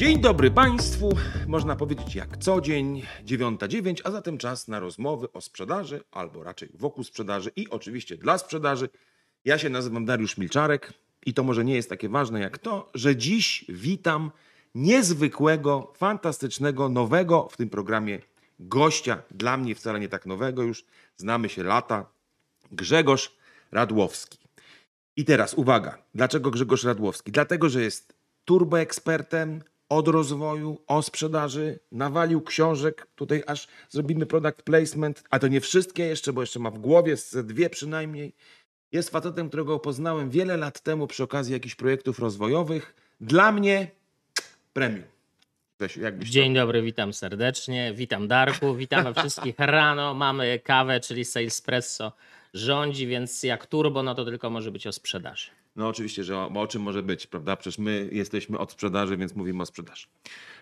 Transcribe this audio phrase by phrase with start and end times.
[0.00, 1.08] Dzień dobry Państwu.
[1.46, 6.68] Można powiedzieć jak co dzień, 9.09, a zatem czas na rozmowy o sprzedaży, albo raczej
[6.74, 8.88] wokół sprzedaży i oczywiście dla sprzedaży.
[9.44, 10.92] Ja się nazywam Dariusz Milczarek
[11.26, 14.30] i to może nie jest takie ważne jak to, że dziś witam
[14.74, 18.18] niezwykłego, fantastycznego, nowego w tym programie
[18.60, 19.22] gościa.
[19.30, 20.84] Dla mnie wcale nie tak nowego, już
[21.16, 22.06] znamy się lata.
[22.72, 23.36] Grzegorz
[23.72, 24.38] Radłowski.
[25.16, 27.32] I teraz uwaga, dlaczego Grzegorz Radłowski?
[27.32, 28.14] Dlatego, że jest
[28.44, 35.60] turboekspertem od rozwoju, o sprzedaży, nawalił książek, tutaj aż zrobimy product placement, a to nie
[35.60, 38.34] wszystkie jeszcze, bo jeszcze ma w głowie dwie przynajmniej.
[38.92, 42.94] Jest facetem, którego poznałem wiele lat temu przy okazji jakichś projektów rozwojowych.
[43.20, 43.90] Dla mnie
[44.72, 45.04] premium.
[46.18, 47.92] Dzień dobry, witam serdecznie.
[47.94, 50.14] Witam Darku, witamy wszystkich rano.
[50.14, 52.12] Mamy kawę, czyli Salespresso
[52.54, 55.50] rządzi, więc jak turbo, no to tylko może być o sprzedaży.
[55.80, 57.56] No oczywiście, że o, o czym może być, prawda?
[57.56, 60.06] Przecież my jesteśmy od sprzedaży, więc mówimy o sprzedaży.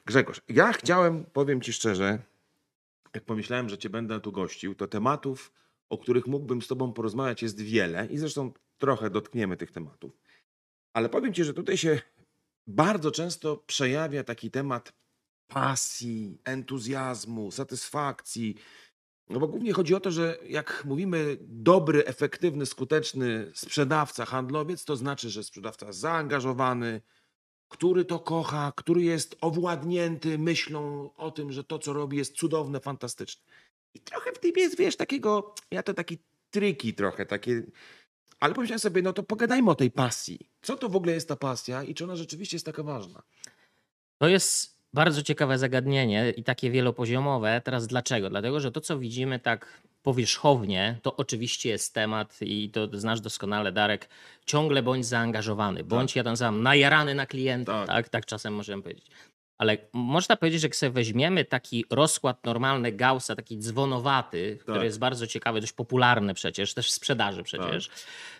[0.07, 2.19] Grzegorz, ja chciałem, powiem Ci szczerze,
[3.15, 5.53] jak pomyślałem, że Cię będę tu gościł, to tematów,
[5.89, 10.19] o których mógłbym z Tobą porozmawiać jest wiele i zresztą trochę dotkniemy tych tematów.
[10.93, 12.01] Ale powiem Ci, że tutaj się
[12.67, 14.93] bardzo często przejawia taki temat
[15.49, 18.57] pasji, entuzjazmu, satysfakcji.
[19.31, 24.97] No bo głównie chodzi o to, że jak mówimy dobry, efektywny, skuteczny sprzedawca, handlowiec, to
[24.97, 27.01] znaczy, że sprzedawca zaangażowany,
[27.69, 32.81] który to kocha, który jest owładnięty myślą o tym, że to, co robi, jest cudowne,
[32.81, 33.43] fantastyczne.
[33.95, 36.19] I trochę w tym jest, wiesz, takiego, ja to taki
[36.51, 37.63] triki trochę, takie...
[38.41, 40.51] Ale pomyślałem sobie, no to pogadajmy o tej pasji.
[40.63, 43.23] Co to w ogóle jest ta pasja i czy ona rzeczywiście jest taka ważna?
[44.19, 47.61] To jest bardzo ciekawe zagadnienie i takie wielopoziomowe.
[47.65, 48.31] Teraz dlaczego?
[48.31, 53.73] Dlatego, że to, co widzimy tak powierzchownie, to oczywiście jest temat i to znasz doskonale,
[53.73, 54.09] Darek,
[54.47, 57.87] ciągle bądź zaangażowany, bądź ja to nazywam najarany na klienta, Tak.
[57.87, 59.07] tak, tak, czasem możemy powiedzieć.
[59.59, 64.85] Ale można powiedzieć, że jak sobie weźmiemy taki rozkład normalny Gaussa, taki dzwonowaty, który Tak.
[64.85, 67.91] jest bardzo ciekawy, dość popularny przecież, też w sprzedaży przecież,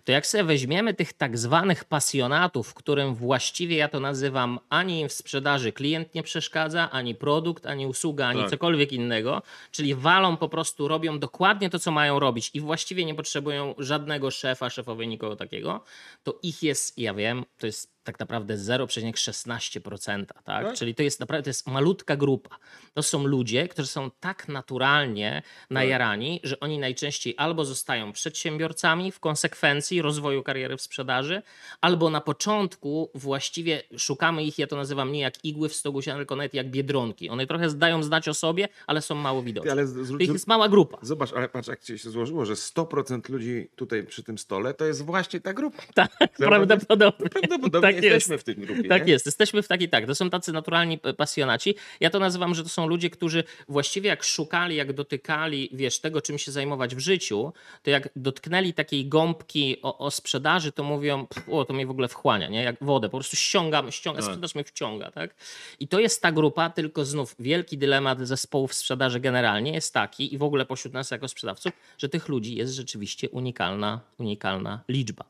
[0.09, 5.09] to jak sobie weźmiemy tych tak zwanych pasjonatów, którym właściwie ja to nazywam ani im
[5.09, 8.51] w sprzedaży klient nie przeszkadza, ani produkt, ani usługa, ani Tak.
[8.51, 13.15] cokolwiek innego, czyli walą po prostu, robią dokładnie to, co mają robić i właściwie nie
[13.15, 15.85] potrzebują żadnego szefa, szefowej, nikogo takiego,
[16.23, 20.43] to ich jest, ja wiem, to jest tak naprawdę 0,16%, tak?
[20.45, 20.75] Tak?
[20.75, 22.57] Czyli to jest naprawdę to jest malutka grupa.
[22.95, 29.21] To są ludzie, którzy są tak naturalnie najarani, że oni najczęściej albo zostają przedsiębiorcami w
[29.21, 31.43] konsekwencji rozwoju kariery w sprzedaży,
[31.81, 36.19] albo na początku właściwie szukamy ich, ja to nazywam nie jak igły w stogu siana,
[36.19, 37.29] tylko nawet jak biedronki.
[37.31, 39.73] One trochę dają znać o sobie, ale są mało widoczne.
[39.73, 40.99] ale zwróć, Ich jest mała grupa.
[41.03, 44.85] Zobacz, ale patrz, jak ci się złożyło, że 100% ludzi tutaj przy tym stole to
[44.85, 45.83] jest właśnie ta grupa.
[45.95, 47.29] Tak, prawdopodobnie.
[47.31, 48.45] Prawdopodobnie Tak jesteśmy jest.
[48.45, 48.89] w tej grupie.
[48.89, 49.13] Tak nie?
[49.13, 51.75] jest, jesteśmy w takiej, tak, to są tacy naturalni pasjonaci.
[52.01, 56.21] Ja to nazywam, że to są ludzie, którzy właściwie jak szukali, jak dotykali, wiesz, tego,
[56.21, 61.27] czym się zajmować w życiu, to jak dotknęli takiej gąbki o, o sprzedaży, to mówią,
[61.27, 62.63] "Pff, o, to mnie w ogóle wchłania, nie?
[62.63, 64.25] Jak wodę, po prostu ściągam, ściąga, Tak.
[64.25, 65.35] sprzedaż mnie wciąga, tak?
[65.81, 70.39] I to jest ta grupa, tylko znów wielki dylemat zespołów sprzedaży generalnie jest taki i
[70.39, 75.25] w ogóle pośród nas jako sprzedawców, że tych ludzi jest rzeczywiście unikalna, unikalna liczba.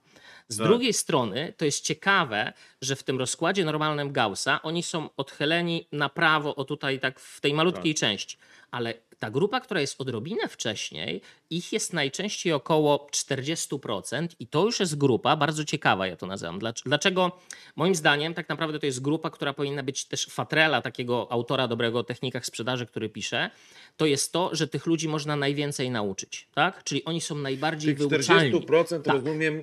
[0.48, 0.66] Z Tak.
[0.66, 2.52] drugiej strony to jest ciekawe,
[2.82, 7.40] że w tym rozkładzie normalnym Gaussa oni są odchyleni na prawo, o tutaj tak w
[7.40, 8.36] tej malutkiej części,
[8.70, 11.20] ale ta grupa, która jest odrobinę wcześniej,
[11.50, 16.58] ich jest najczęściej około 40% i to już jest grupa bardzo ciekawa, ja to nazywam.
[16.58, 17.38] Dlac- Dlaczego?
[17.76, 21.98] Moim zdaniem tak naprawdę to jest grupa, która powinna być też fatrela takiego autora dobrego
[21.98, 23.50] o technikach sprzedaży, który pisze,
[23.96, 26.84] to jest to, że tych ludzi można najwięcej nauczyć, tak?
[26.84, 28.52] Czyli oni są najbardziej Tych wyuczalni.
[28.52, 29.14] 40% Tak.
[29.14, 29.62] rozumiem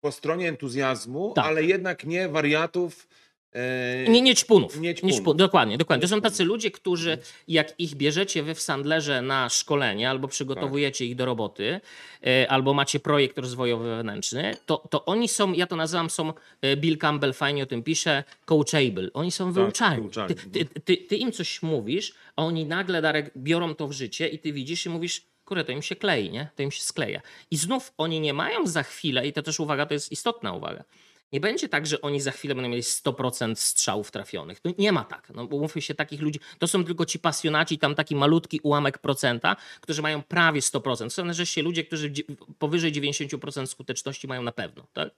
[0.00, 1.44] po stronie entuzjazmu, Tak.
[1.46, 3.08] ale jednak nie wariatów.
[3.56, 4.80] E, Nie, nie ćpunów.
[4.80, 5.16] Nie Nie ćpunów.
[5.16, 5.36] ćpunów.
[5.36, 6.02] Dokładnie, dokładnie.
[6.02, 7.18] To są Nie tacy ludzie, którzy
[7.48, 11.08] jak ich bierzecie wy w Sandlerze na szkolenie albo przygotowujecie Tak.
[11.10, 11.80] ich do roboty,
[12.26, 16.32] e, albo macie projekt rozwojowy wewnętrzny, to, to oni są, ja to nazywam, są,
[16.62, 19.08] e, Bill Campbell fajnie o tym pisze, coachable.
[19.14, 20.02] Oni są wyuczalni.
[20.02, 20.34] wyuczalni.
[20.34, 24.28] Ty, ty, ty, ty im coś mówisz, a oni nagle, Darek, biorą to w życie
[24.28, 26.48] i ty widzisz i mówisz, kurde, to im się klei, nie?
[26.56, 27.20] To im się skleja.
[27.50, 30.84] I znów oni nie mają za chwilę, i to też uwaga, to jest istotna uwaga,
[31.32, 34.58] nie będzie tak, że oni za chwilę będą mieli 100% strzałów trafionych.
[34.64, 35.32] No nie ma tak.
[35.34, 38.98] No, bo umówmy się, takich ludzi, to są tylko ci pasjonaci, tam taki malutki ułamek
[38.98, 41.10] procenta, którzy mają prawie 100%.
[41.10, 42.12] Są nareszcie ludzie, którzy
[42.58, 44.86] powyżej 90% skuteczności mają na pewno.
[44.92, 45.10] Tak?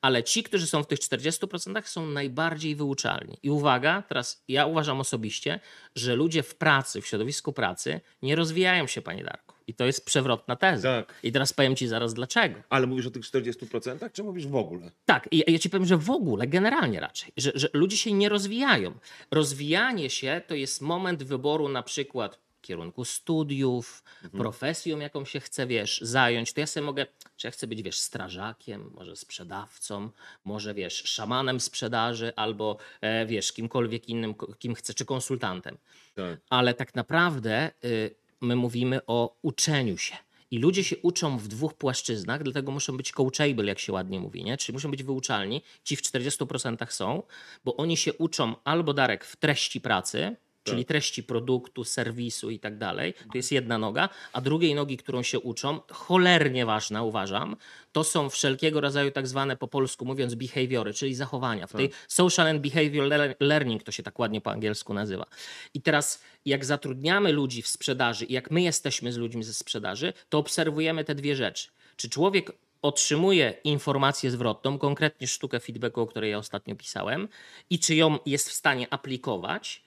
[0.00, 3.38] Ale ci, którzy są w tych 40% są najbardziej wyuczalni.
[3.42, 5.60] I uwaga, teraz ja uważam osobiście,
[5.94, 9.55] że ludzie w pracy, w środowisku pracy nie rozwijają się, panie Darku.
[9.66, 11.02] I to jest przewrotna teza.
[11.02, 11.14] Tak.
[11.22, 12.60] I teraz powiem ci zaraz dlaczego.
[12.68, 14.90] Ale mówisz o tych 40%, czy mówisz w ogóle?
[15.04, 18.28] Tak, i ja ci powiem, że w ogóle, generalnie raczej, że, że ludzie się nie
[18.28, 18.92] rozwijają.
[19.30, 26.00] Rozwijanie się to jest moment wyboru na przykład kierunku studiów, profesją, jaką się chce, wiesz,
[26.02, 26.52] zająć.
[26.52, 30.10] To ja sobie mogę, czy ja chcę być, wiesz, strażakiem, może sprzedawcą,
[30.44, 35.76] może, wiesz, szamanem sprzedaży, albo, e, wiesz, kimkolwiek innym, kim chcę, czy konsultantem
[36.14, 36.40] Tak.
[36.50, 40.16] ale tak naprawdę y, my mówimy o uczeniu się.
[40.50, 44.44] I ludzie się uczą w dwóch płaszczyznach, dlatego muszą być coachable, jak się ładnie mówi,
[44.44, 44.56] nie?
[44.56, 45.62] czyli muszą być wyuczalni.
[45.84, 47.22] Ci w 40% są,
[47.64, 52.78] bo oni się uczą albo Darek w treści pracy, czyli treści produktu, serwisu i tak
[52.78, 53.14] dalej.
[53.14, 57.56] To jest jedna noga, a drugiej nogi, którą się uczą, cholernie ważna uważam,
[57.92, 61.66] to są wszelkiego rodzaju tak zwane po polsku mówiąc behawiory, czyli zachowania.
[61.66, 65.26] W tej social and behavior le- learning to się tak ładnie po angielsku nazywa.
[65.74, 70.12] I teraz jak zatrudniamy ludzi w sprzedaży i jak my jesteśmy z ludźmi ze sprzedaży,
[70.28, 71.68] to obserwujemy te dwie rzeczy.
[71.96, 72.52] Czy człowiek
[72.82, 77.28] otrzymuje informację zwrotną, konkretnie sztukę feedbacku, o której ja ostatnio pisałem,
[77.70, 79.85] i czy ją jest w stanie aplikować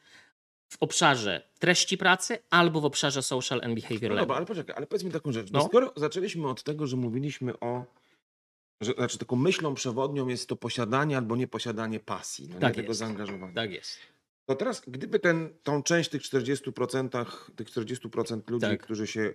[0.69, 4.87] w obszarze treści pracy albo w obszarze social and behavior No dobra, ale poczekaj, ale
[4.87, 5.51] powiedz mi taką rzecz.
[5.51, 5.59] No.
[5.59, 5.65] No.
[5.65, 7.85] Skoro zaczęliśmy od tego, że mówiliśmy o.
[8.81, 12.87] Że, znaczy, taką myślą przewodnią jest to posiadanie albo nieposiadanie pasji, no, Tak nie tego
[12.87, 12.99] jest.
[12.99, 13.53] zaangażowania.
[13.53, 13.97] Tak jest.
[14.45, 17.25] To teraz, gdyby ten, tą część tych 40%,
[17.55, 18.81] tych 40% ludzi, Tak.
[18.83, 19.33] którzy się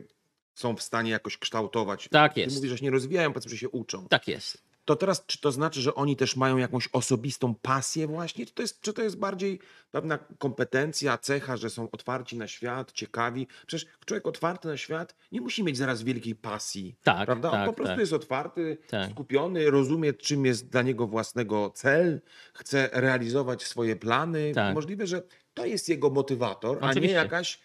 [0.54, 2.56] są w stanie jakoś kształtować, Tak ty jest.
[2.56, 4.08] mówisz, że się nie rozwijają, powiedzmy, że się uczą.
[4.08, 4.62] Tak jest.
[4.84, 8.46] To teraz, czy to znaczy, że oni też mają jakąś osobistą pasję właśnie?
[8.46, 9.58] Czy to jest, czy to jest bardziej
[9.90, 13.46] pewna kompetencja, cecha, że są otwarci na świat, ciekawi?
[13.66, 17.50] Przecież człowiek otwarty na świat nie musi mieć zaraz wielkiej pasji, Tak, prawda?
[17.50, 18.00] On tak, po prostu tak.
[18.00, 19.10] jest otwarty, Tak.
[19.10, 22.20] skupiony, rozumie, czym jest dla niego własnego cel,
[22.54, 24.52] chce realizować swoje plany.
[24.54, 24.74] Tak.
[24.74, 25.22] Możliwe, że
[25.54, 27.16] to jest jego motywator, a nie Oczywiście.
[27.16, 27.58] jakaś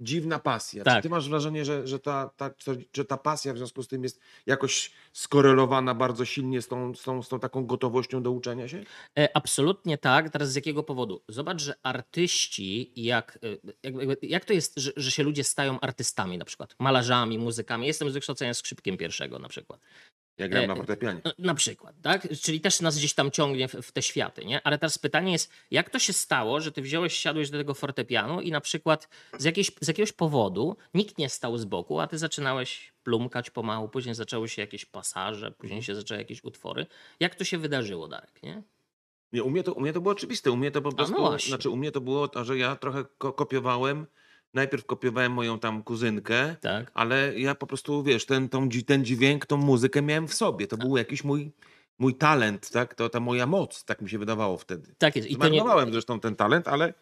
[0.00, 0.80] dziwna pasja.
[0.80, 1.02] Czy Tak.
[1.02, 2.50] ty masz wrażenie, że, że, ta, ta,
[2.96, 7.02] że ta pasja w związku z tym jest jakoś skorelowana bardzo silnie z tą, z
[7.02, 8.84] tą, z tą taką gotowością do uczenia się?
[9.18, 10.30] E, Absolutnie tak.
[10.30, 11.22] Teraz z jakiego powodu?
[11.28, 13.38] Zobacz, że artyści, jak,
[13.82, 17.86] e, jak, jak to jest, że, że się ludzie stają artystami na przykład, malarzami, muzykami.
[17.86, 19.80] Jestem z wykształcenia skrzypkiem pierwszego na przykład.
[20.38, 21.20] Ja gram E, na fortepianie.
[21.24, 22.28] No, Na przykład, tak?
[22.42, 24.66] Czyli też nas gdzieś tam ciągnie w, te światy, nie?
[24.66, 28.40] Ale teraz pytanie jest, jak to się stało, że ty wziąłeś, siadłeś do tego fortepianu
[28.40, 29.08] i na przykład
[29.38, 33.88] z, jakiejś, z jakiegoś powodu nikt nie stał z boku, a ty zaczynałeś plumkać pomału,
[33.88, 36.86] później zaczęły się jakieś pasaże, później się zaczęły jakieś utwory.
[37.20, 38.62] Jak to się wydarzyło, Darek, nie?
[39.32, 40.50] Nie, u, mnie to, u mnie to było oczywiste.
[40.50, 41.48] U mnie to po no prostu, właśnie.
[41.48, 44.06] znaczy u mnie to było to, że ja trochę ko kopiowałem.
[44.54, 46.90] Najpierw kopiowałem moją tam kuzynkę, Tak.
[46.94, 50.66] ale ja po prostu, wiesz, ten, tą, ten dźwięk, tą muzykę miałem w sobie.
[50.66, 51.52] To był jakiś mój,
[51.98, 52.94] mój talent, tak?
[52.94, 54.94] To ta moja moc, tak mi się wydawało wtedy.
[54.98, 55.30] Tak jest.
[55.30, 56.94] I to nie, zresztą ten talent, ale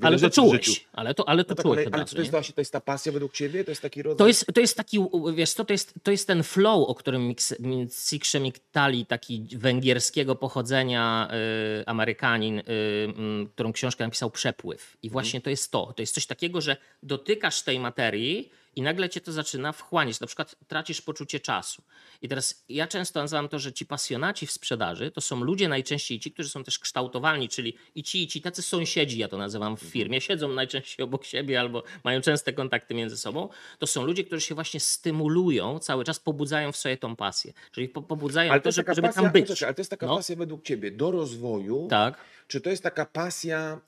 [0.00, 0.86] ale to czułeś.
[0.92, 2.30] Ale to, ale to No tak, czułeś ale, ale razu, to jest, nie?
[2.30, 3.64] właśnie, to jest ta pasja według ciebie?
[3.64, 4.18] To jest taki rodzaj...
[4.18, 4.98] To jest, to jest taki,
[5.34, 7.34] wiesz co, to jest, to jest ten flow, o którym
[7.90, 11.28] Sikrze Miktali, taki węgierskiego pochodzenia
[11.80, 12.62] y, Amerykanin, y,
[13.16, 14.96] mm, którą książkę napisał Przepływ.
[15.02, 15.92] I właśnie to jest to.
[15.96, 20.20] To jest coś takiego, że dotykasz tej materii i nagle cię to zaczyna wchłaniać.
[20.20, 21.82] Na przykład tracisz poczucie czasu.
[22.22, 26.20] I teraz ja często nazywam to, że ci pasjonaci w sprzedaży to są ludzie najczęściej
[26.20, 29.76] ci, którzy są też kształtowalni, czyli i ci, i ci tacy sąsiedzi, ja to nazywam
[29.76, 33.48] w firmie, siedzą najczęściej obok siebie albo mają częste kontakty między sobą.
[33.78, 37.52] To są ludzie, którzy się właśnie stymulują, cały czas pobudzają w sobie tą pasję.
[37.72, 39.62] Czyli po, pobudzają ale to, żeby, żeby pasja, tam być.
[39.62, 40.16] ale to jest taka No.
[40.16, 42.18] pasja według ciebie do rozwoju, Tak.
[42.48, 43.80] czy to jest taka pasja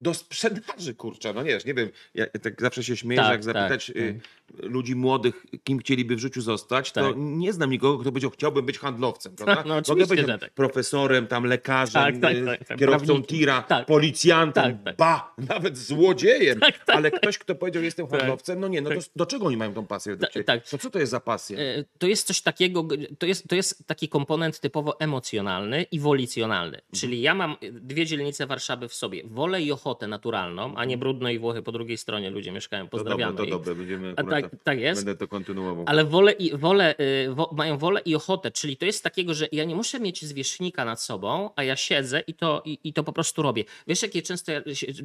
[0.00, 3.40] do sprzedaży, kurczę, no nie wiesz, nie wiem, ja tak zawsze się śmieję, Tak, jak
[3.40, 4.20] tak, zapytać y,
[4.62, 7.14] ludzi młodych, kim chcieliby w życiu zostać, to Tak.
[7.16, 9.64] nie znam nikogo, kto powiedział, chciałbym być handlowcem, prawda?
[9.66, 10.54] No, Mogę być tak.
[10.54, 17.10] profesorem, tam lekarzem, Tak, tak, y, tak, tak, kierowcą tira, policjantem, ba, nawet złodziejem, ale
[17.10, 20.16] ktoś, kto powiedział, jestem handlowcem, no nie, no to do czego oni mają tą pasję
[20.46, 20.68] tak.
[20.68, 21.58] To co to jest za pasja?
[21.58, 26.76] E, To jest coś takiego, to jest, to jest taki komponent typowo emocjonalny i wolicjonalny.
[26.76, 26.92] Mhm.
[27.00, 29.22] Czyli ja mam dwie dzielnice Warszawy w sobie.
[29.24, 32.82] Wolę i ochotę naturalną, a nie Brudno i Włochy po drugiej stronie ludzie mieszkają.
[32.82, 32.90] Mhm.
[32.90, 35.04] To dobre, Pozdrawiamy to dobre, będziemy A tak, tak jest.
[35.04, 35.84] Będę to kontynuował.
[35.88, 39.48] Ale wolę i, wolę, y, wo, mają wolę i ochotę, czyli to jest takiego, że
[39.52, 43.04] ja nie muszę mieć zwierzchnika nad sobą, a ja siedzę i to, i, i to
[43.04, 43.64] po prostu robię.
[43.86, 44.52] Wiesz, jakie często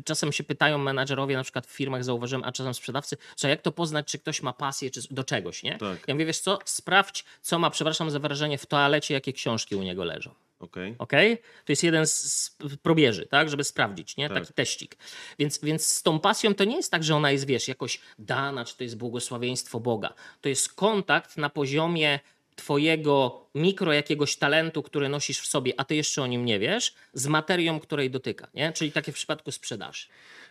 [0.05, 3.71] czasem się pytają menadżerowie, na przykład w firmach zauważyłem, a czasem sprzedawcy, że jak to
[3.71, 5.77] poznać, czy ktoś ma pasję czy do czegoś, nie?
[5.77, 6.07] Tak.
[6.07, 9.83] Ja mówię, wiesz co, sprawdź, co ma, przepraszam za wyrażenie, w toalecie, jakie książki u
[9.83, 10.31] niego leżą.
[10.61, 10.95] Okej.
[10.99, 11.37] Okej?
[11.37, 13.49] To jest jeden z probierzy, tak?
[13.49, 14.29] Żeby sprawdzić, nie?
[14.29, 14.39] Tak.
[14.39, 14.97] Taki teścik.
[15.39, 18.65] Więc, więc z tą pasją to nie jest tak, że ona jest, wiesz, jakoś dana,
[18.65, 20.13] czy to jest błogosławieństwo Boga.
[20.41, 22.19] To jest kontakt na poziomie
[22.55, 26.95] twojego mikro jakiegoś talentu, który nosisz w sobie, a ty jeszcze o nim nie wiesz,
[27.13, 28.73] z materią, której dotyka, nie?
[28.73, 30.07] Czyli takie w przypadku sprzedaży.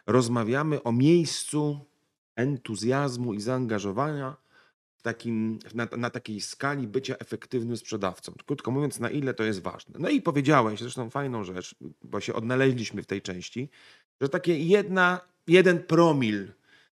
[0.07, 1.81] Rozmawiamy o miejscu
[2.37, 4.37] entuzjazmu i zaangażowania
[5.03, 8.33] takim, na, na takiej skali bycia efektywnym sprzedawcą.
[8.47, 9.95] Krótko mówiąc, na ile to jest ważne.
[9.99, 13.69] No i powiedziałeś zresztą fajną rzecz, bo się odnaleźliśmy w tej części,
[14.21, 16.53] że takie jedna, jeden promil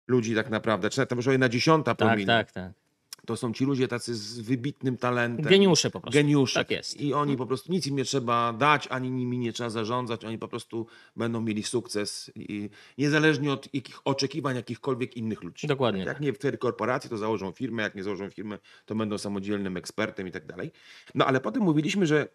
[0.08, 2.85] ludzi tak naprawdę, czy już o jedna dziesiąta Tak, promila, tak, tak.
[3.26, 5.46] To są ci ludzie tacy z wybitnym talentem.
[5.46, 6.18] Geniusze po prostu.
[6.20, 6.60] Geniusze.
[6.60, 7.02] Tak jest.
[7.02, 10.38] I oni po prostu nic im nie trzeba dać, ani nimi nie trzeba zarządzać, oni
[10.38, 15.68] po prostu będą mieli sukces, i niezależnie od jakich oczekiwań jakichkolwiek innych ludzi.
[15.68, 16.20] Dokładnie Jak tak.
[16.22, 20.28] nie w tej korporacji, to założą firmę, jak nie założą firmy, to będą samodzielnym ekspertem
[20.28, 20.72] i tak dalej.
[21.16, 22.28] No ale potem mówiliśmy, że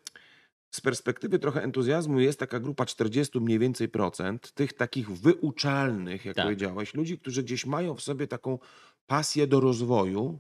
[0.70, 6.36] z perspektywy trochę entuzjazmu jest taka grupa 40 mniej więcej procent tych takich wyuczalnych, jak
[6.36, 6.44] Tak.
[6.44, 8.58] powiedziałeś, ludzi, którzy gdzieś mają w sobie taką
[9.06, 10.38] pasję do rozwoju.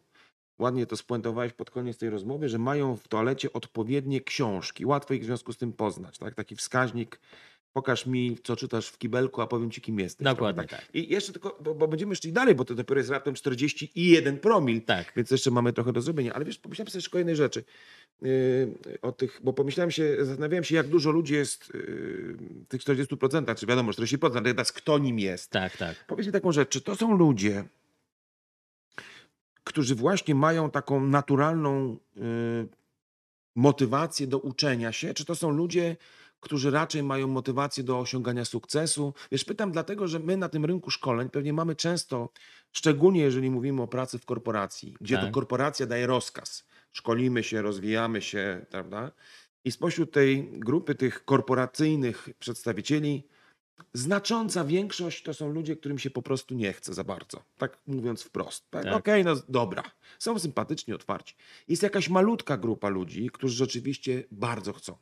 [0.60, 4.86] Ładnie to spuentowałeś pod koniec tej rozmowy, że mają w toalecie odpowiednie książki.
[4.86, 6.18] Łatwo ich w związku z tym poznać.
[6.18, 6.34] Tak?
[6.34, 7.20] Taki wskaźnik,
[7.72, 10.24] pokaż mi, co czytasz w kibelku, a powiem ci, kim jesteś.
[10.24, 10.76] Dokładnie prawda?
[10.76, 10.94] tak.
[10.94, 14.82] I jeszcze tylko, bo, bo będziemy szli dalej, bo to dopiero jest raptem 41 promil.
[14.82, 15.12] Tak.
[15.16, 16.32] Więc jeszcze mamy trochę do zrobienia.
[16.32, 17.64] Ale wiesz, pomyślałem sobie jeszcze kolejnej rzeczy.
[18.22, 21.80] Yy, o tych, bo pomyślałem się, zastanawiałem się, jak dużo ludzi jest yy,
[22.64, 25.50] w tych 40%, czy wiadomo, 40%, ale teraz kto nim jest.
[25.50, 26.04] Tak, tak.
[26.06, 27.64] Powiedz mi taką rzecz, czy to są ludzie,
[29.70, 32.20] którzy właśnie mają taką naturalną y,
[33.56, 35.96] motywację do uczenia się, czy to są ludzie,
[36.40, 39.14] którzy raczej mają motywację do osiągania sukcesu?
[39.32, 42.28] Wiesz, pytam dlatego, że my na tym rynku szkoleń pewnie mamy często,
[42.72, 45.32] szczególnie jeżeli mówimy o pracy w korporacji, gdzie to Tak.
[45.32, 46.64] korporacja daje rozkaz.
[46.92, 49.10] Szkolimy się, rozwijamy się, prawda?
[49.64, 53.28] I spośród tej grupy tych korporacyjnych przedstawicieli
[53.94, 57.42] znacząca większość to są ludzie, którym się po prostu nie chce za bardzo.
[57.58, 58.70] Tak mówiąc wprost.
[58.70, 58.84] Tak?
[58.84, 58.94] Tak.
[58.94, 59.82] Okej, no dobra.
[60.18, 61.34] Są sympatyczni, otwarci.
[61.68, 64.96] Jest jakaś malutka grupa ludzi, którzy rzeczywiście bardzo chcą.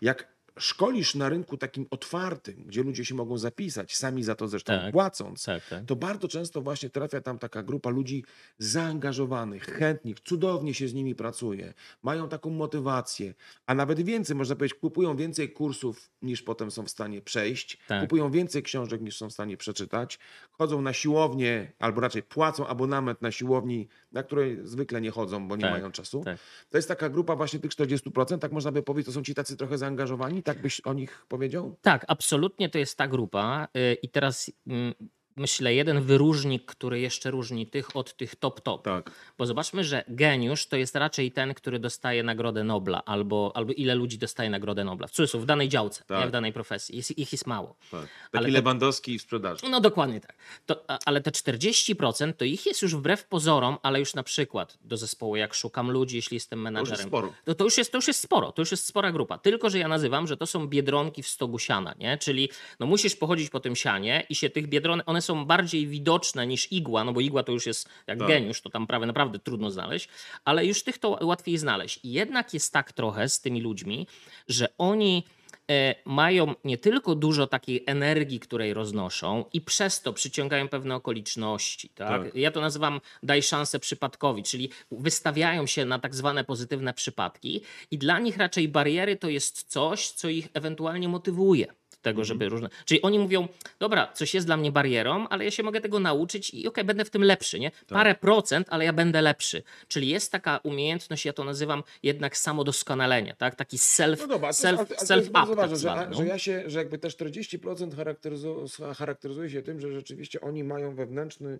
[0.00, 4.72] Jak szkolisz na rynku takim otwartym, gdzie ludzie się mogą zapisać, sami za to zresztą
[4.72, 4.92] Tak.
[4.92, 5.84] płacąc, Tak, tak.
[5.84, 8.24] to bardzo często właśnie trafia tam taka grupa ludzi
[8.58, 13.34] zaangażowanych, chętnych, cudownie się z nimi pracuje, mają taką motywację,
[13.66, 18.00] a nawet więcej, można powiedzieć, kupują więcej kursów niż potem są w stanie przejść, Tak.
[18.02, 20.18] kupują więcej książek niż są w stanie przeczytać,
[20.50, 25.56] chodzą na siłownię, albo raczej płacą abonament na siłowni, na której zwykle nie chodzą, bo
[25.56, 26.22] nie Tak, mają czasu.
[26.24, 26.38] tak.
[26.70, 29.56] To jest taka grupa właśnie tych 40%, tak można by powiedzieć, to są ci tacy
[29.56, 31.76] trochę zaangażowani, tak byś o nich powiedział?
[31.82, 33.68] Tak, absolutnie to jest ta grupa.
[33.76, 34.94] y, I teraz mm,
[35.36, 38.82] myślę, jeden wyróżnik, który jeszcze różni tych od tych top-top.
[38.82, 39.10] Tak.
[39.38, 43.94] Bo zobaczmy, że geniusz to jest raczej ten, który dostaje Nagrodę Nobla, albo, albo ile
[43.94, 45.06] ludzi dostaje Nagrodę Nobla.
[45.06, 46.20] W cudzysłów, w danej działce, Tak.
[46.20, 46.96] nie w danej profesji.
[46.96, 47.76] Jest, ich jest mało.
[47.90, 48.00] tak.
[48.00, 48.08] Taki
[48.44, 49.66] Ale Lewandowski w sprzedaży.
[49.70, 50.34] No dokładnie tak.
[50.66, 54.96] To, ale te 40% to ich jest już wbrew pozorom, ale już na przykład do
[54.96, 56.98] zespołu, jak szukam ludzi, jeśli jestem To już menadżerem.
[56.98, 57.32] jest sporo.
[57.56, 59.38] To, już jest, to już jest sporo, to już jest spora grupa.
[59.38, 62.18] Tylko, że ja nazywam, że to są biedronki w stogu siana, nie?
[62.18, 62.48] Czyli
[62.80, 66.72] no musisz pochodzić po tym sianie i się tych biedronek, one są bardziej widoczne niż
[66.72, 68.28] igła, no bo igła to już jest jak Tak.
[68.28, 70.08] geniusz, to tam prawie naprawdę trudno znaleźć,
[70.44, 72.00] ale już tych to łatwiej znaleźć.
[72.02, 74.06] I jednak jest tak trochę z tymi ludźmi,
[74.48, 75.24] że oni
[75.70, 81.88] e, mają nie tylko dużo takiej energii, której roznoszą i przez to przyciągają pewne okoliczności.
[81.88, 82.24] Tak?
[82.24, 82.34] Tak.
[82.34, 87.60] Ja to nazywam daj szansę przypadkowi, czyli wystawiają się na tak zwane pozytywne przypadki
[87.90, 91.66] i dla nich raczej bariery to jest coś, co ich ewentualnie motywuje
[92.02, 92.68] tego, żeby różne...
[92.84, 96.54] Czyli oni mówią, dobra, coś jest dla mnie barierą, ale ja się mogę tego nauczyć
[96.54, 97.70] i okej, będę w tym lepszy, nie?
[97.88, 99.62] Parę procent, ale ja będę lepszy.
[99.88, 103.54] Czyli jest taka umiejętność, ja to nazywam jednak samodoskonalenia, tak?
[103.54, 106.16] Taki self, No dobra, self, ale, ale to self up, ważne, tak że, no.
[106.16, 110.94] że ja się, że jakby te 40% charakteryzu- charakteryzuje się tym, że rzeczywiście oni mają
[110.94, 111.58] wewnętrzny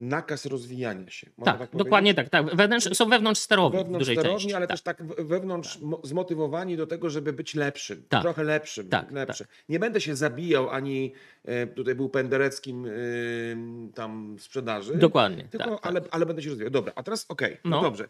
[0.00, 1.26] nakaz rozwijania się.
[1.44, 1.78] Tak, powiedzieć?
[1.78, 2.28] dokładnie tak.
[2.28, 2.56] tak.
[2.56, 4.54] Wewnątrz, są wewnątrz sterowni Wewnątrz dużej sterowni, części.
[4.54, 4.74] ale tak.
[4.76, 8.02] też tak wewnątrz mo- zmotywowani do tego, żeby być lepszym.
[8.08, 8.22] Tak.
[8.22, 8.88] Trochę lepszym.
[8.88, 9.46] Tak, lepszy.
[9.68, 11.12] Nie będę się zabijał ani
[11.44, 12.90] e, tutaj był pendereckim e,
[13.94, 14.94] tam sprzedaży.
[14.96, 15.48] Dokładnie.
[15.50, 16.70] Tylko, tak, ale, ale będę się rozwijał.
[16.70, 17.70] Dobra, a teraz okej, no.
[17.76, 17.82] No.
[17.82, 18.08] dobrze.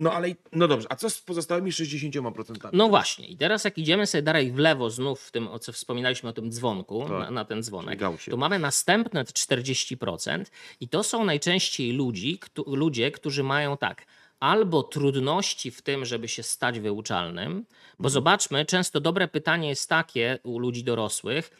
[0.00, 2.68] No ale no dobrze, a co z pozostałymi 60%?
[2.72, 3.26] No właśnie.
[3.28, 6.32] I teraz jak idziemy sobie dalej w lewo, znów w tym, o co wspominaliśmy o
[6.32, 7.10] tym dzwonku, Tak.
[7.10, 10.44] na, na ten dzwonek, to mamy następne te 40%
[10.80, 14.06] i to są najczęściej ludzi, któ- ludzie, którzy mają tak,
[14.40, 17.66] albo trudności w tym, żeby się stać wyuczalnym,
[17.98, 21.50] bo zobaczmy, często dobre pytanie jest takie u ludzi dorosłych,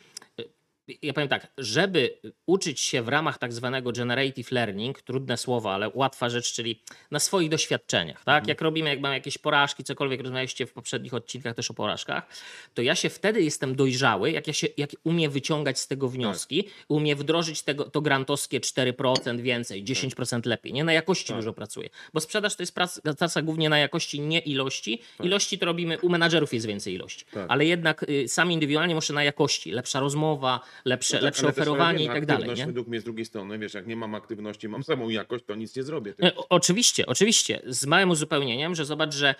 [1.02, 5.90] ja powiem tak, żeby uczyć się w ramach tak zwanego generative learning, trudne słowo, ale
[5.94, 8.48] łatwa rzecz, czyli na swoich doświadczeniach, tak?
[8.48, 12.26] Jak robimy, jak mam jakieś porażki, cokolwiek rozmawialiście w poprzednich odcinkach też o porażkach,
[12.74, 16.68] to ja się wtedy jestem dojrzały, jak ja się jak umiem wyciągać z tego wnioski,
[16.88, 20.84] umiem wdrożyć tego, to grantowskie 4% więcej, 10% lepiej, nie?
[20.84, 21.36] Na jakości Tak.
[21.36, 25.02] dużo pracuję, bo sprzedaż to jest praca, praca głównie na jakości, nie ilości.
[25.22, 27.46] Ilości to robimy, u menadżerów jest więcej ilości, Tak.
[27.48, 32.04] ale jednak y, sam indywidualnie muszę na jakości, lepsza rozmowa, lepsze, No tak, lepsze oferowanie
[32.04, 32.50] i tak dalej.
[32.56, 32.66] Nie?
[32.66, 35.76] według mnie z drugiej strony, wiesz, jak nie mam aktywności, mam samą jakość, to nic
[35.76, 36.14] nie zrobię.
[36.22, 37.62] E, o- Oczywiście, oczywiście.
[37.66, 39.34] Z małym uzupełnieniem, że zobacz, że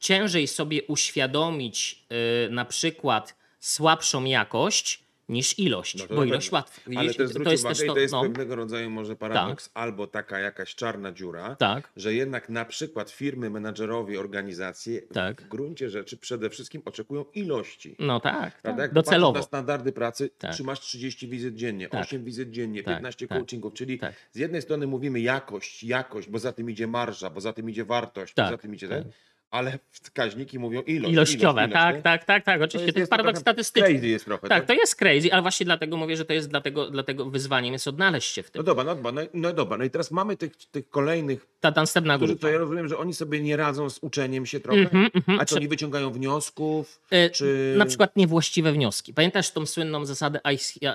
[0.00, 2.04] ciężej sobie uświadomić
[2.46, 6.80] y, na przykład słabszą jakość niż ilość, No bo ilość łatwo.
[6.96, 9.70] Ale też zwróć to jest uwagę, też to, to jest no, pewnego rodzaju może paradoks,
[9.74, 15.42] albo taka jakaś czarna dziura, tak, że jednak na przykład firmy, menadżerowie, organizacje Tak.
[15.42, 17.96] w gruncie rzeczy przede wszystkim oczekują ilości.
[17.98, 18.62] no tak, Prawda?
[18.62, 19.38] tak Jak patrzysz docelowo.
[19.38, 20.52] na standardy pracy, Tak.
[20.52, 22.00] trzymasz 30 wizyt dziennie, Tak.
[22.00, 23.38] 8 wizyt dziennie, Tak, 15 tak.
[23.38, 24.14] coachingów, czyli Tak.
[24.32, 27.84] z jednej strony mówimy jakość, jakość, bo za tym idzie marża, bo za tym idzie
[27.84, 29.02] wartość, Tak, bo za tym idzie tak.
[29.02, 29.12] ten,
[29.50, 31.12] ale wskaźniki mówią ilość.
[31.12, 33.88] Ilościowe, ilość, tak, tak, tak, tak, oczywiście, to jest, paradoks trochę statystyczny.
[33.90, 34.48] Crazy jest trochę.
[34.48, 37.88] Tak, to jest crazy, ale właśnie dlatego mówię, że to jest dlatego, dlatego wyzwaniem jest
[37.88, 38.60] odnaleźć się w tym.
[38.60, 41.70] No dobra, no, dobra, no, no dobra, no i teraz mamy tych, tych kolejnych, Ta
[41.70, 42.46] następna którzy grupa.
[42.46, 45.40] to ja rozumiem, że oni sobie nie radzą z uczeniem się trochę, Mhm, mhm.
[45.40, 47.74] a czy oni wyciągają wniosków, E, czy...
[47.78, 49.14] Na przykład niewłaściwe wnioski.
[49.14, 50.40] Pamiętasz tą słynną zasadę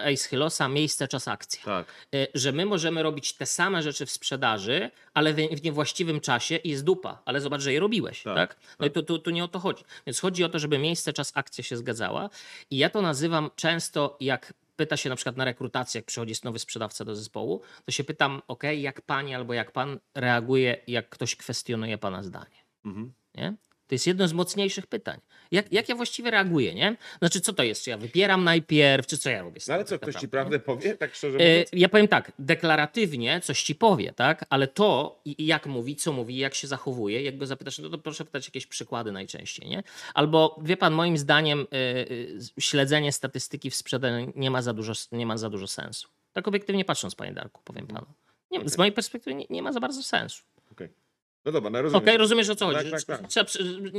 [0.05, 1.63] Aishillosa, miejsce, czas, akcja?
[1.65, 1.87] Tak.
[2.15, 6.55] E, Że my możemy robić te same rzeczy w sprzedaży, ale w w niewłaściwym czasie
[6.55, 8.35] i jest dupa, ale zobacz, że je robiłeś, tak?
[8.35, 8.42] Tak,
[8.79, 9.83] No i tu, tu, tu nie o to chodzi.
[10.05, 12.29] Więc chodzi o to, żeby miejsce, czas, akcja się zgadzała
[12.69, 16.59] i ja to nazywam często jak pyta się na przykład na rekrutację, jak przychodzi nowy
[16.59, 21.35] sprzedawca do zespołu, to się pytam, ok, jak pani albo jak pan reaguje, jak ktoś
[21.35, 22.63] kwestionuje pana zdanie.
[22.85, 23.13] Mhm.
[23.35, 23.53] Nie?
[23.93, 25.19] To jest jedno z mocniejszych pytań.
[25.51, 26.95] Jak, jak ja właściwie reaguję, nie?
[27.19, 27.83] Znaczy, co to jest?
[27.83, 29.59] Czy ja wypieram najpierw, czy co ja robię?
[29.59, 31.37] z No ale co, tak ktoś ci prawdę powie, tak szczerze?
[31.37, 31.69] E, mówiąc?
[31.73, 34.45] Ja powiem tak, deklaratywnie coś ci powie, tak?
[34.49, 38.25] Ale to, jak mówi, co mówi, jak się zachowuje, jak go zapytasz, no to proszę
[38.25, 39.83] podać jakieś przykłady najczęściej, nie?
[40.13, 41.77] Albo, wie pan, moim zdaniem y,
[42.57, 46.07] y, śledzenie statystyki w sprzedaniu nie ma za dużo, nie ma za dużo sensu.
[46.31, 48.05] Tak obiektywnie patrząc, panie Darku, powiem panu.
[48.51, 50.43] Nie, z mojej perspektywy nie, nie ma za bardzo sensu.
[51.45, 51.53] Okej.
[51.53, 52.17] No dobra, no Okej, rozumiem.
[52.17, 52.91] rozumiesz o co chodzi.
[52.91, 53.47] Tak, tak, tak.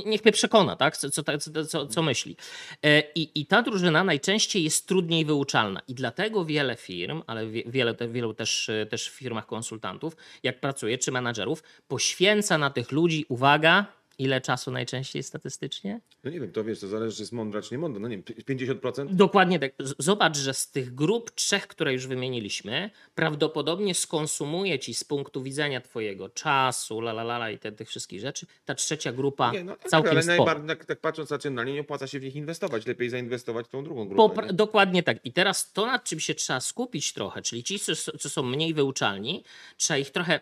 [0.07, 0.97] Niech mnie przekona, tak?
[0.97, 1.23] Co, co,
[1.69, 2.37] co, co, myśli.
[2.83, 5.81] E, I, I ta drużyna najczęściej jest trudniej wyuczalna.
[5.89, 11.13] I dlatego wiele firm, ale wie, wiele, wielu też, też firmach konsultantów, jak pracuje, czy
[11.13, 13.87] menadżerów, poświęca na tych ludzi, uwaga,
[14.19, 16.00] ile czasu najczęściej statystycznie?
[16.25, 18.00] No nie wiem, to wiesz, to zależy, czy jest mądra, czy nie mądra.
[18.00, 19.15] No nie wiem, 50%?
[19.15, 19.73] Dokładnie tak.
[19.99, 25.81] Zobacz, że z tych grup trzech, które już wymieniliśmy, prawdopodobnie skonsumuje ci z punktu widzenia
[25.81, 29.77] twojego czasu, la la la, i te, tych wszystkich rzeczy, ta trzecia grupa Nie, no,
[29.77, 30.37] tak, całkiem ale sporo.
[30.37, 32.87] najbardziej, tak, tak patrząc racjonalnie, nie opłaca się w nich inwestować.
[32.87, 34.35] Lepiej zainwestować w tą drugą grupę.
[34.35, 34.53] Popra- nie?
[34.53, 35.27] dokładnie tak.
[35.27, 38.75] I teraz to, nad czym się trzeba skupić trochę, czyli ci, co, co są mniej
[38.75, 39.45] wyuczalni,
[39.77, 40.41] trzeba ich trochę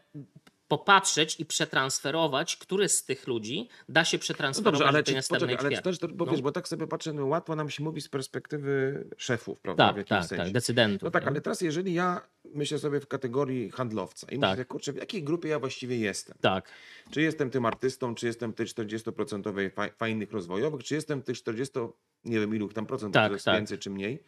[0.79, 5.13] popatrzeć i przetransferować, który z tych ludzi da się No przetransferować dobrze, ale do tej
[5.13, 6.33] czy, następnej poczekaj, ale też, bo, No.
[6.33, 9.93] wiesz, bo tak sobie patrzę, no łatwo nam się mówi z perspektywy szefów, prawda?
[9.93, 10.45] w Tak, tak, sensie.
[10.45, 11.03] tak, decydentów.
[11.03, 11.29] No tak, nie?
[11.29, 12.21] ale teraz jeżeli ja
[12.55, 14.51] myślę sobie w kategorii handlowca i Tak.
[14.51, 16.37] myślę, kurczę, w jakiej grupie ja właściwie jestem?
[16.41, 16.69] Tak,
[17.11, 21.79] Czy jestem tym artystą, czy jestem tych 40% faj, fajnych rozwojowych, czy jestem tych 40,
[22.25, 23.57] nie wiem ilu tam procent, Tak, to jest tak.
[23.57, 24.23] więcej czy mniej,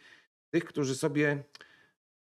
[0.51, 1.43] tych, którzy sobie,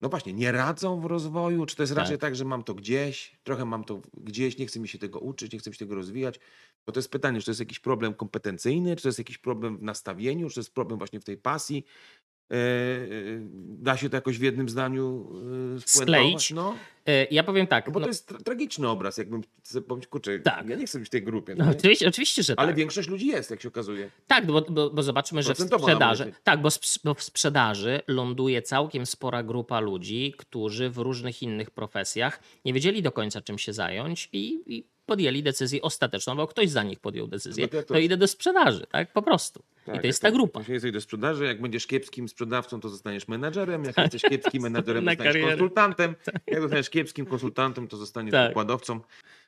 [0.02, 2.22] no właśnie, nie radzą w rozwoju, czy to jest raczej Tak.
[2.22, 5.54] tak, że mam to gdzieś, trochę mam to gdzieś, nie chce mi się tego uczyć,
[5.54, 6.40] nie chce mi się tego rozwijać,
[6.86, 9.78] bo to jest pytanie, czy to jest jakiś problem kompetencyjny, czy to jest jakiś problem
[9.78, 11.86] w nastawieniu, czy to jest problem właśnie w tej pasji,
[13.80, 15.30] da się to jakoś w jednym zdaniu
[15.78, 15.82] e?
[15.86, 16.52] Skleić?
[16.52, 17.88] No, E, ja powiem tak.
[17.88, 20.70] no bo no, to jest tra- tragiczny obraz, jakbym sobie pomyślał, kurczę, Tak.
[20.70, 21.56] ja nie chcę być w tej grupie.
[21.56, 22.76] no, no oczywiście, oczywiście, że Ale tak.
[22.78, 24.10] większość ludzi jest, jak się okazuje.
[24.28, 26.34] Tak, bo, bo, bo zobaczmy, że w sprzedaży.
[26.44, 31.72] Tak, bo, sp- bo w sprzedaży ląduje całkiem spora grupa ludzi, którzy w różnych innych
[31.72, 36.70] profesjach nie wiedzieli do końca czym się zająć i, i podjęli decyzję ostateczną, bo ktoś
[36.70, 37.64] za nich podjął decyzję.
[37.64, 39.14] No to to- To idę do sprzedaży, tak?
[39.14, 39.64] Po prostu.
[39.82, 40.60] I Tak, to jest ta grupa.
[40.60, 43.84] Jeśli jesteś do sprzedaży, jak będziesz kiepskim sprzedawcą, to zostaniesz menadżerem.
[43.86, 45.52] Jak jesteś kiepskim menadżerem, Na zostaniesz karierę.
[45.52, 46.16] konsultantem.
[46.48, 48.48] Jak zostaniesz kiepskim konsultantem, to zostaniesz Tak.
[48.50, 49.00] wykładowcą.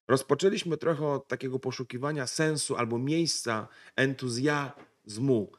[0.08, 5.52] Rozpoczęliśmy trochę od takiego poszukiwania sensu albo miejsca entuzjazmu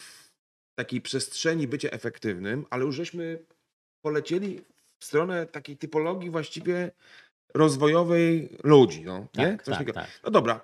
[0.00, 0.28] w
[0.74, 3.38] takiej przestrzeni bycia efektywnym, ale już żeśmy
[4.02, 4.60] polecieli
[4.98, 6.90] w stronę takiej typologii właściwie
[7.54, 9.04] rozwojowej ludzi.
[9.04, 9.46] No, nie?
[9.46, 10.20] Tak, Coś tak, tak.
[10.24, 10.60] no dobra,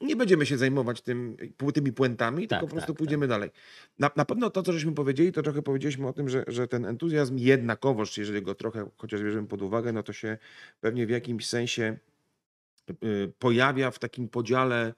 [0.00, 1.36] nie będziemy się zajmować tym,
[1.74, 3.50] tymi puentami, Tak, tylko po prostu tak, pójdziemy dalej.
[3.98, 6.84] Na, na pewno to, co żeśmy powiedzieli, to trochę powiedzieliśmy o tym, że, że ten
[6.84, 10.38] entuzjazm jednakowoż, jeżeli go trochę chociaż bierzemy pod uwagę, no to się
[10.80, 11.98] pewnie w jakimś sensie
[13.04, 14.94] y, pojawia w takim podziale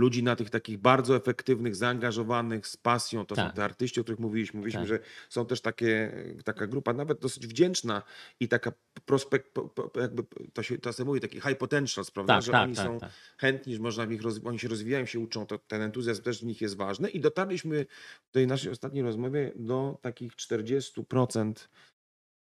[0.00, 3.26] ludzi na tych takich bardzo efektywnych, zaangażowanych, z pasją.
[3.26, 3.56] To są Tak.
[3.56, 4.58] te artyści, o których mówiliśmy.
[4.58, 4.88] Mówiliśmy, Tak.
[4.88, 6.12] że są też takie,
[6.44, 8.02] taka grupa nawet dosyć wdzięczna
[8.40, 8.72] i taka
[9.04, 9.54] prospekt,
[10.00, 12.34] jakby to się czasem mówi, taki high potentials, prawda?
[12.34, 13.10] Tak, że tak, oni tak, są tak.
[13.38, 14.40] chętni, że można w nich roz...
[14.44, 17.10] oni się rozwijają, się uczą, to ten entuzjazm też w nich jest ważny.
[17.10, 17.86] I dotarliśmy
[18.24, 21.52] w tej naszej ostatniej rozmowie do takich 40%.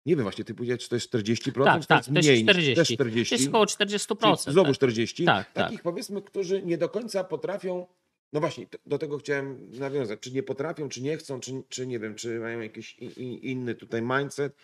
[0.05, 2.43] Nie wiem właśnie, ty powiedziałeś, czy to jest 40%, Tak, czy tak, to jest mniej
[2.43, 2.75] niż 40.
[2.75, 3.35] też To 40.
[3.35, 4.51] jest około Czyli 40%.
[4.51, 4.75] Znowu tak.
[4.75, 5.25] 40.
[5.25, 5.83] Tak, Takich tak.
[5.83, 7.87] powiedzmy, którzy nie do końca potrafią
[8.33, 10.19] No właśnie, do tego chciałem nawiązać.
[10.19, 12.93] Czy nie potrafią, czy nie chcą, czy, czy nie wiem, czy mają jakiś
[13.41, 14.55] inny tutaj mindset,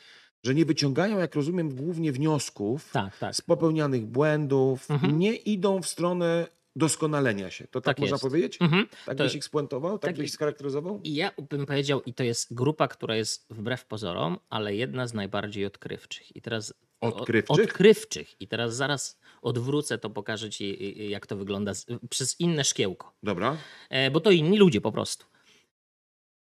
[0.43, 3.35] że nie wyciągają, jak rozumiem, głównie wniosków Tak, tak.
[3.35, 5.19] z popełnianych błędów, Mhm.
[5.19, 7.67] nie idą w stronę doskonalenia się.
[7.67, 8.23] To tak, Tak można jest.
[8.23, 8.57] powiedzieć?
[8.61, 8.87] Mhm.
[9.05, 9.99] Tak To- byś ich spuentował?
[9.99, 11.01] Tak, tak byś scharakteryzował?
[11.03, 15.13] I ja bym powiedział, i to jest grupa, która jest wbrew pozorom, ale jedna z
[15.13, 16.35] najbardziej odkrywczych.
[16.35, 17.65] I teraz Odkrywczych?
[17.65, 18.41] Odkrywczych.
[18.41, 21.71] I teraz zaraz odwrócę to, pokażę ci, y, y, jak to wygląda
[22.09, 23.13] przez inne szkiełko.
[23.23, 23.57] Dobra.
[23.89, 25.25] E, bo to inni ludzie po prostu.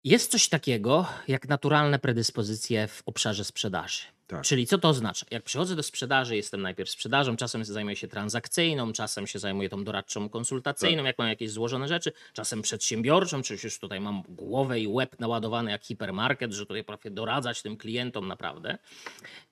[0.05, 4.03] Jest coś takiego jak naturalne predyspozycje w obszarze sprzedaży.
[4.27, 4.43] Tak.
[4.43, 5.27] Czyli co to oznacza?
[5.31, 9.85] Jak przychodzę do sprzedaży, jestem najpierw sprzedażą, czasem zajmuję się transakcyjną, czasem się zajmuję tą
[9.85, 11.07] doradczą konsultacyjną, Tak.
[11.07, 15.71] jak mam jakieś złożone rzeczy, czasem przedsiębiorczą, czy już tutaj mam głowę i łeb naładowany
[15.71, 18.79] jak hipermarket, że tutaj potrafię doradzać tym klientom naprawdę.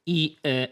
[0.07, 0.69] I e,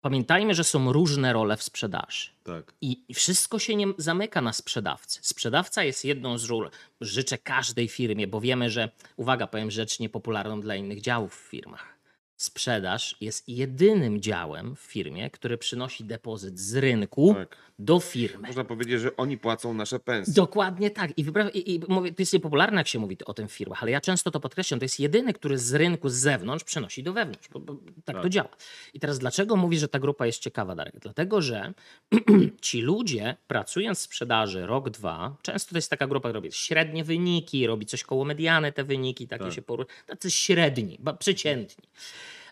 [0.00, 2.30] pamiętajmy, że są różne role w sprzedaży.
[2.44, 2.72] Tak.
[2.80, 5.18] I i wszystko się nie zamyka na sprzedawcy.
[5.22, 6.70] Sprzedawca jest jedną z ról.
[7.00, 11.97] Życzę każdej firmie, bo wiemy, że, uwaga, powiem rzecz niepopularną dla innych działów w firmach.
[12.42, 17.56] Sprzedaż jest jedynym działem w firmie, który przynosi depozyt z rynku Tak.
[17.78, 18.46] do firmy.
[18.46, 20.34] Można powiedzieć, że oni płacą nasze pensje.
[20.34, 21.18] Dokładnie tak.
[21.18, 23.82] I, wypra- i, i mówię, to jest niepopularne, jak się mówi o tym w firmach,
[23.82, 24.80] ale ja często to podkreślam.
[24.80, 27.48] To jest jedyny, który z rynku z zewnątrz przenosi do wewnątrz.
[27.48, 27.74] Bo, bo
[28.04, 28.30] tak, to Tak.
[28.32, 28.48] działa.
[28.94, 30.94] I teraz dlaczego mówisz, że ta grupa jest ciekawa, Darek?
[31.00, 31.72] Dlatego, że
[32.60, 37.04] ci ludzie, pracując w sprzedaży rok, dwa, często to jest taka grupa, która robi średnie
[37.04, 39.52] wyniki, robi coś koło mediany te wyniki, takie Tak.
[39.52, 39.86] się poru...
[40.06, 41.84] tacy średni, przeciętni.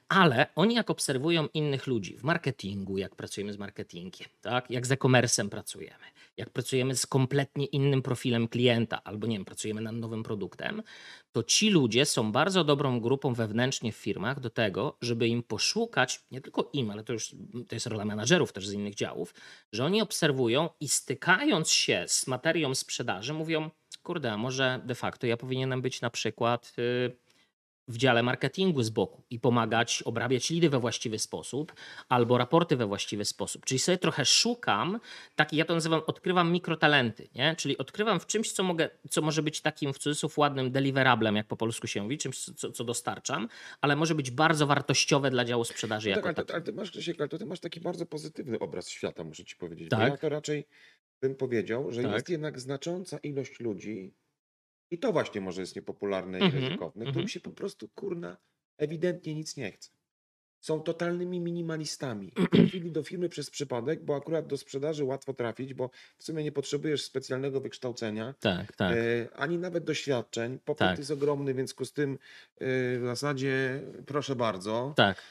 [0.08, 4.70] Ale oni jak obserwują innych ludzi w marketingu, jak pracujemy z marketingiem, tak?
[4.70, 6.04] jak z e-commerce'em pracujemy,
[6.36, 10.82] jak pracujemy z kompletnie innym profilem klienta, albo nie wiem, pracujemy nad nowym produktem,
[11.32, 16.24] to ci ludzie są bardzo dobrą grupą wewnętrznie w firmach do tego, żeby im poszukać,
[16.30, 17.34] nie tylko im, ale to już
[17.68, 19.34] to jest rola menadżerów też z innych działów,
[19.72, 23.70] że oni obserwują i stykając się z materią sprzedaży, mówią,
[24.02, 27.25] kurde, a może de facto ja powinienem być na przykład y,
[27.88, 31.72] w dziale marketingu z boku i pomagać obrabiać lidy we właściwy sposób
[32.08, 33.64] albo raporty we właściwy sposób.
[33.64, 35.00] Czyli sobie trochę szukam,
[35.36, 37.56] taki ja to nazywam, odkrywam mikrotalenty, nie?
[37.56, 41.46] czyli odkrywam w czymś, co, mogę, co może być takim w cudzysłów ładnym deliverablem, jak
[41.46, 43.48] po polsku się mówi, czymś, co, co dostarczam,
[43.80, 46.52] ale może być bardzo wartościowe dla działu sprzedaży No jako tak, ale, taki.
[46.52, 49.56] ale ty masz, Krzysiek, ale to ty masz taki bardzo pozytywny obraz świata, muszę ci
[49.56, 49.90] powiedzieć.
[49.90, 50.00] Tak.
[50.00, 50.66] Bo ja to raczej
[51.20, 52.12] bym powiedział, że Tak.
[52.12, 54.14] jest jednak znacząca ilość ludzi,
[54.90, 57.10] i to właśnie może jest niepopularne i Mhm, ryzykowne, mhm.
[57.12, 58.36] którym się po prostu, kurna,
[58.78, 59.90] ewidentnie nic nie chce.
[60.60, 62.32] Są totalnymi minimalistami.
[62.52, 66.52] Trafili do firmy przez przypadek, bo akurat do sprzedaży łatwo trafić, bo w sumie nie
[66.52, 68.96] potrzebujesz specjalnego wykształcenia, Tak, tak.
[68.96, 70.58] e, ani nawet doświadczeń.
[70.64, 70.98] Popyt Tak.
[70.98, 72.18] jest ogromny, w związku z tym e,
[72.98, 74.92] w zasadzie proszę bardzo.
[74.96, 75.22] tak.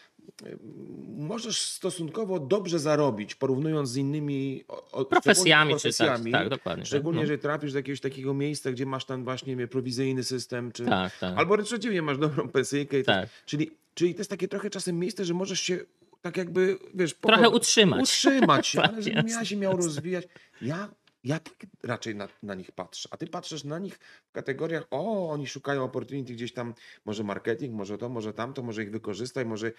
[1.17, 6.31] Możesz stosunkowo dobrze zarobić, porównując z innymi o- Profesjami, tak, profesjami.
[6.31, 6.83] tak, dokładnie.
[6.83, 7.21] tak, Szczególnie, no.
[7.21, 10.85] jeżeli trafisz do jakiegoś takiego miejsca, gdzie masz tam właśnie nie prowizyjny system, czy...
[10.85, 11.37] Tak, tak.
[11.37, 12.99] albo wręcz przeciwnie, masz dobrą pensyjkę.
[12.99, 13.29] To, Tak.
[13.45, 15.79] czyli, czyli to jest takie trochę czasem miejsce, że możesz się
[16.21, 17.13] tak jakby, wiesz...
[17.13, 18.01] Trochę pochod- utrzymać.
[18.01, 20.27] Utrzymać się, Tak, ale żebym ja się miał rozwijać.
[20.61, 20.89] Ja,
[21.23, 25.29] ja tak raczej na, na nich patrzę, a ty patrzysz na nich w kategoriach, o,
[25.29, 26.73] oni szukają opportunity gdzieś tam,
[27.05, 29.71] może marketing, może to, może tamto, może ich wykorzystaj, może...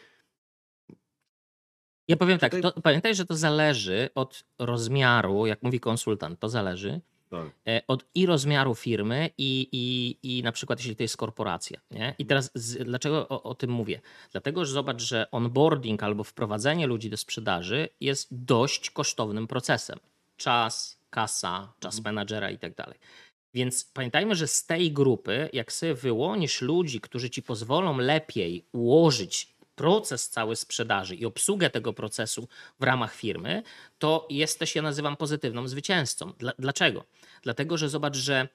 [2.08, 7.00] Ja powiem tak, to, pamiętaj, że to zależy od rozmiaru, jak mówi konsultant, to zależy
[7.30, 7.46] Tak.
[7.68, 11.80] e, od i rozmiaru firmy i, i, i na przykład jeśli to jest korporacja.
[11.90, 12.14] Nie?
[12.18, 14.00] I teraz z, dlaczego o, o tym mówię?
[14.32, 19.98] Dlatego, że zobacz, że onboarding albo wprowadzenie ludzi do sprzedaży jest dość kosztownym procesem.
[20.36, 22.98] Czas, kasa, czas menadżera i tak dalej.
[23.54, 29.55] Więc pamiętajmy, że z tej grupy, jak sobie wyłonisz ludzi, którzy ci pozwolą lepiej ułożyć
[29.76, 32.48] proces cały sprzedaży i obsługę tego procesu
[32.80, 33.62] w ramach firmy,
[33.98, 36.32] to jesteś, ja nazywam pozytywną zwycięzcą.
[36.38, 37.04] Dla, dlaczego?
[37.42, 38.48] Dlatego, że zobacz, że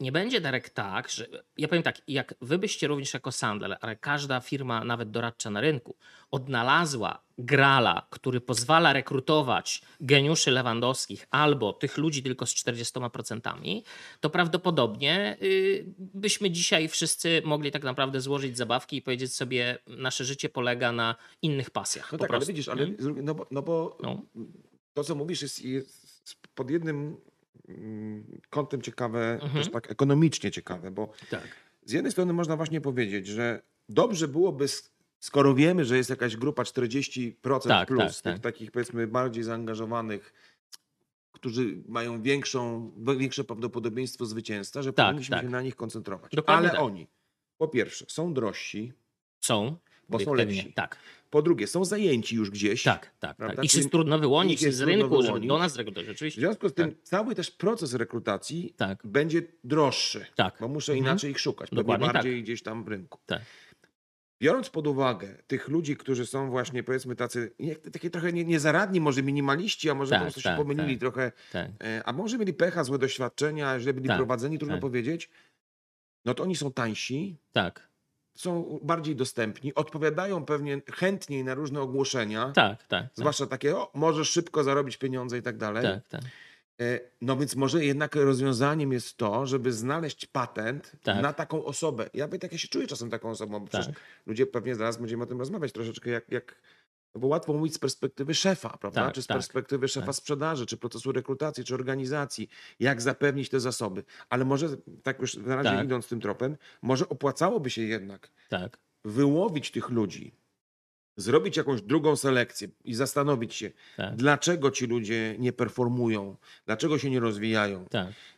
[0.00, 3.96] nie będzie Darek tak, że ja powiem tak, jak wy byście również jako Sandler, ale
[3.96, 5.96] każda firma, nawet doradcza na rynku,
[6.30, 13.82] odnalazła grala, który pozwala rekrutować geniuszy lewandowskich albo tych ludzi tylko z 40%,
[14.20, 20.24] to prawdopodobnie y, byśmy dzisiaj wszyscy mogli tak naprawdę złożyć zabawki i powiedzieć sobie, nasze
[20.24, 22.12] życie polega na innych pasjach.
[22.12, 22.94] No tak, ale prostu, widzisz, ale nie?
[22.98, 24.22] z drugiej- no bo, no bo No.
[24.94, 27.16] to, co mówisz, jest, jest pod jednym
[28.50, 29.52] kątem ciekawe, Mhm.
[29.64, 31.48] też tak ekonomicznie ciekawe, bo Tak.
[31.84, 34.66] z jednej strony można właśnie powiedzieć, że dobrze byłoby,
[35.20, 38.52] skoro wiemy, że jest jakaś grupa 40% Tak, plus, tak, tych tak.
[38.52, 40.32] takich powiedzmy bardziej zaangażowanych,
[41.32, 45.44] którzy mają większą, większe prawdopodobieństwo zwycięstwa, że Tak, powinniśmy tak.
[45.44, 46.32] się na nich koncentrować.
[46.34, 46.80] Dokładnie Ale tak.
[46.86, 47.06] oni,
[47.58, 48.92] po pierwsze, są drożsi,
[49.40, 49.76] Są.
[50.08, 50.72] Bo są lepsi.
[50.72, 50.96] Tak,
[51.30, 52.82] Po drugie, są zajęci już gdzieś.
[52.82, 53.36] tak, tak.
[53.36, 53.64] Tak.
[53.64, 55.48] Ich jest trudno wyłonić jest z rynku, żeby wyłonić.
[55.48, 56.40] do nas rekrutować, W oczywiście.
[56.40, 60.56] związku z tym cały też proces rekrutacji Tak, będzie droższy, tak.
[60.60, 61.06] bo muszę Mhm.
[61.12, 62.14] inaczej ich szukać, pewnie Dokładnie tak.
[62.14, 63.18] bardziej gdzieś tam w rynku.
[63.26, 63.42] Tak.
[64.42, 67.52] Biorąc pod uwagę tych ludzi, którzy są właśnie powiedzmy tacy,
[67.92, 71.00] takie trochę nie, niezaradni, może minimaliści, a może Tak, po prostu tak, się pomylili tak.
[71.00, 71.70] trochę, tak.
[71.84, 74.80] e, a może mieli pecha, złe doświadczenia, źle byli Tak, prowadzeni, trudno tak.
[74.80, 75.30] powiedzieć,
[76.24, 77.87] no to oni są tańsi, Tak,
[78.38, 82.88] są bardziej dostępni, odpowiadają pewnie chętniej na różne ogłoszenia, tak, tak.
[82.88, 83.06] tak.
[83.14, 85.82] zwłaszcza takie, o, możesz szybko zarobić pieniądze i tak dalej.
[85.82, 86.20] Tak, tak.
[86.80, 91.22] E, No więc może jednak rozwiązaniem jest to, żeby znaleźć patent Tak.
[91.22, 92.10] na taką osobę.
[92.14, 93.96] Ja, tak, ja się czuję czasem taką osobą, bo przecież Tak.
[94.26, 96.54] ludzie pewnie zaraz będziemy o tym rozmawiać troszeczkę, jak, jak
[97.14, 99.04] no bo łatwo mówić z perspektywy szefa, prawda?
[99.04, 100.14] Tak, czy z tak, perspektywy szefa tak.
[100.14, 102.48] sprzedaży, czy procesu rekrutacji, czy organizacji,
[102.80, 104.04] jak zapewnić te zasoby.
[104.30, 104.68] Ale może,
[105.02, 105.84] tak już na razie Tak.
[105.84, 108.78] idąc tym tropem, może opłacałoby się jednak tak.
[109.04, 110.32] wyłowić tych ludzi,
[111.16, 114.16] zrobić jakąś drugą selekcję i zastanowić się, Tak.
[114.16, 117.86] dlaczego ci ludzie nie performują, dlaczego się nie rozwijają.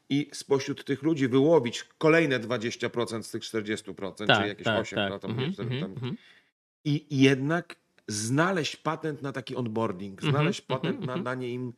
[0.08, 4.94] I spośród tych ludzi wyłowić kolejne 20% z tych 40%, tak, czy jakieś tak, 8%.
[4.94, 5.10] tak.
[5.10, 5.90] no, tam, Mhm, wiesz, tam, tam.
[5.92, 6.16] mhm.
[6.84, 7.76] I jednak
[8.08, 11.24] znaleźć patent na taki onboarding, Mhm, znaleźć mhm, patent na mhm.
[11.24, 11.72] danie im,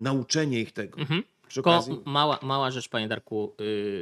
[0.00, 1.00] nauczenie ich tego.
[1.00, 1.22] Mhm.
[1.48, 3.56] Przy Tylko okazji, mała, mała rzecz, panie Darku,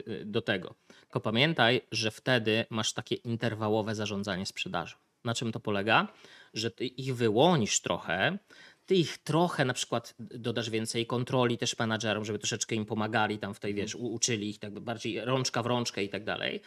[0.07, 0.75] yy, do tego.
[1.01, 4.97] Tylko pamiętaj, że wtedy masz takie interwałowe zarządzanie sprzedażą.
[5.25, 6.09] Na czym to polega?
[6.55, 8.39] Że ty ich wyłonisz trochę,
[8.87, 13.55] ty ich trochę na przykład dodasz więcej kontroli też menadżerom, żeby troszeczkę im pomagali tam
[13.55, 16.61] w tej, wiesz, u- uczyli ich tak bardziej rączka w rączkę i tak dalej.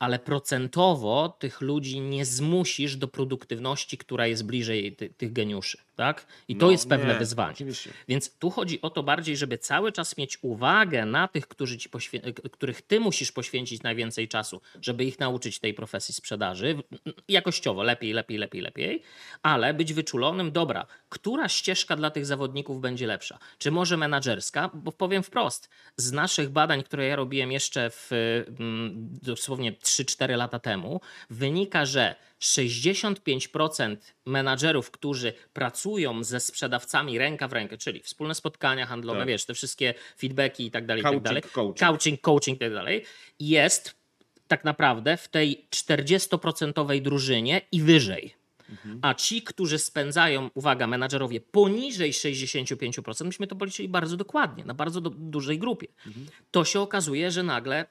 [0.00, 6.26] Ale procentowo tych ludzi nie zmusisz do produktywności, która jest bliżej ty, tych geniuszy, tak?
[6.48, 7.52] I to no, jest pewne nie, wyzwanie.
[7.52, 7.90] Oczywiście.
[8.08, 12.82] Więc tu chodzi o to bardziej, żeby cały czas mieć uwagę na tych, poświę- których
[12.82, 16.82] ty musisz poświęcić najwięcej czasu, żeby ich nauczyć tej profesji sprzedaży.
[17.28, 19.02] Jakościowo, lepiej, lepiej, lepiej, lepiej,
[19.42, 23.38] ale być wyczulonym, dobra, która ścieżka dla tych zawodników będzie lepsza?
[23.58, 24.70] Czy może menadżerska?
[24.74, 28.10] Bo powiem wprost, z naszych badań, które ja robiłem jeszcze w
[28.58, 31.00] mm, dosłownie 3-4 lata temu,
[31.30, 39.18] wynika, że 65% menadżerów, którzy pracują ze sprzedawcami ręka w rękę, czyli wspólne spotkania handlowe,
[39.20, 39.28] Tak.
[39.28, 41.78] wiesz, te wszystkie feedbacki i tak dalej, i tak Coaching, dalej, coaching.
[41.78, 43.04] coaching, coaching i tak dalej,
[43.40, 43.94] jest
[44.48, 48.34] tak naprawdę w tej 40% drużynie i wyżej.
[48.70, 48.98] Mhm.
[49.02, 55.00] A ci, którzy spędzają, uwaga, menadżerowie poniżej 65%, myśmy to policzyli bardzo dokładnie, na bardzo
[55.00, 56.26] do, dużej grupie, Mhm.
[56.50, 57.86] to się okazuje, że nagle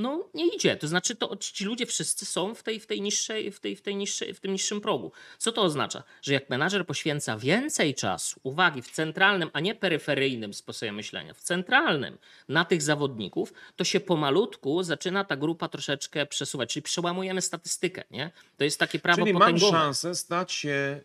[0.00, 0.76] no nie idzie.
[0.76, 3.82] To znaczy, to ci ludzie wszyscy są w tej, w tej niższej, w tej, w
[3.82, 5.12] tej niższej, w tym niższym progu.
[5.38, 6.02] Co to oznacza?
[6.22, 11.40] Że jak menadżer poświęca więcej czasu, uwagi w centralnym, a nie peryferyjnym sposobie myślenia, w
[11.40, 16.72] centralnym na tych zawodników, to się pomalutku zaczyna ta grupa troszeczkę przesuwać.
[16.72, 18.30] Czyli przełamujemy statystykę, nie?
[18.56, 19.72] To jest takie prawo Czyli mam potęgowe.
[19.78, 21.00] szansę stać się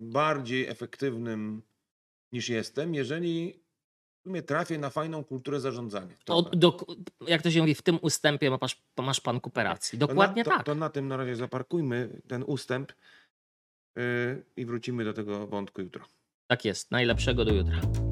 [0.00, 1.62] bardziej efektywnym
[2.32, 3.61] niż jestem, jeżeli
[4.22, 6.16] w sumie trafię na fajną kulturę zarządzania.
[6.24, 6.76] To, do,
[7.26, 9.98] jak to się mówi, w tym ustępie masz, masz pan kooperacji.
[9.98, 10.66] Dokładnie to na, to, tak.
[10.66, 12.92] To na tym na razie zaparkujmy ten ustęp
[13.96, 14.02] yy,
[14.56, 16.04] i wrócimy do tego wątku jutro.
[16.46, 16.90] Tak jest.
[16.90, 18.11] Najlepszego do jutra.